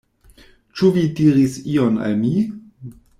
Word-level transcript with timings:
Ĉu 0.79 0.89
vi 0.95 1.03
diris 1.19 1.59
ion 1.75 2.01
al 2.09 2.17
mi? 2.23 2.33